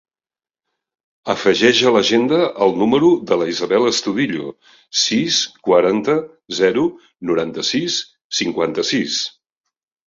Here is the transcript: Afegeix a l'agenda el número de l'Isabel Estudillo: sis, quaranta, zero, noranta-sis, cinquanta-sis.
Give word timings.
Afegeix 1.33 1.81
a 1.83 1.91
l'agenda 1.95 2.39
el 2.67 2.73
número 2.83 3.11
de 3.33 3.39
l'Isabel 3.41 3.87
Estudillo: 3.91 4.49
sis, 5.05 5.39
quaranta, 5.69 6.17
zero, 6.63 6.91
noranta-sis, 7.33 8.03
cinquanta-sis. 8.43 9.23